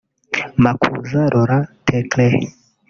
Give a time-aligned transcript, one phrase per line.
[0.63, 2.27] Makuza Lauren Thecle